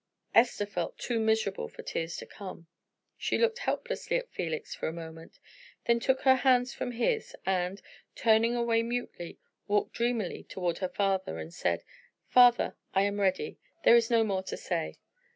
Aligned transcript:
Esther 0.33 0.65
felt 0.65 0.97
too 0.97 1.19
miserable 1.19 1.67
for 1.67 1.83
tears 1.83 2.17
to 2.17 2.25
come. 2.25 2.65
She 3.19 3.37
looked 3.37 3.59
helplessly 3.59 4.17
at 4.17 4.31
Felix 4.31 4.73
for 4.73 4.87
a 4.87 4.91
moment, 4.91 5.37
then 5.85 5.99
took 5.99 6.21
her 6.21 6.37
hands 6.37 6.73
from 6.73 6.93
his, 6.93 7.35
and, 7.45 7.79
turning 8.15 8.55
away 8.55 8.81
mutely, 8.81 9.37
walked 9.67 9.93
dreamily 9.93 10.43
toward 10.45 10.79
her 10.79 10.89
father, 10.89 11.37
and 11.37 11.53
said, 11.53 11.83
"Father, 12.25 12.75
I 12.95 13.03
am 13.03 13.19
ready 13.21 13.59
there 13.83 13.95
is 13.95 14.09
no 14.09 14.23
more 14.23 14.41
to 14.41 14.57
say." 14.57 14.97